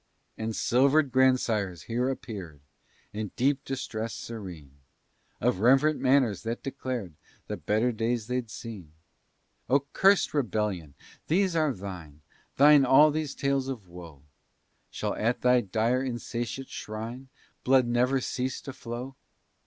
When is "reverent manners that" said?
5.59-6.63